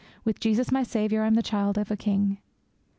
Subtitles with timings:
[0.25, 2.39] With Jesus my Saviour, I'm the child of a King!